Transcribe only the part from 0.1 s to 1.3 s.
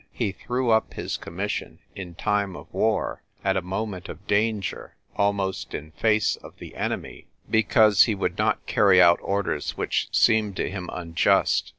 He threw up his